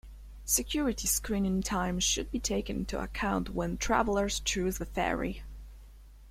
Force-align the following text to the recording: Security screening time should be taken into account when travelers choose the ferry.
Security 0.45 1.05
screening 1.07 1.61
time 1.61 1.99
should 1.99 2.31
be 2.31 2.39
taken 2.39 2.77
into 2.77 2.99
account 2.99 3.51
when 3.51 3.77
travelers 3.77 4.39
choose 4.39 4.79
the 4.79 4.85
ferry. 4.87 5.43